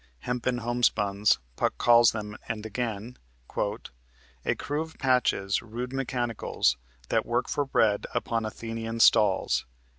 [0.21, 3.19] "Hempen home spuns," Puck calls them, and again
[3.55, 6.75] "A crew of patches, rude mechanicals,
[7.09, 9.67] That work for bread upon Athenian stalls."